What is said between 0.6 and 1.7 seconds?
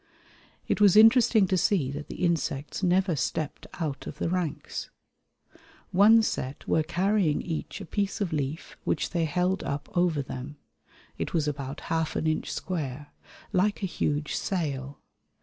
It was interesting to